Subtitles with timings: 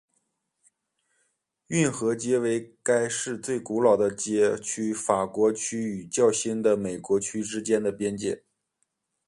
[1.67, 8.43] 运河街为该市最古老的街区法国区与较新的美国区之间的边界。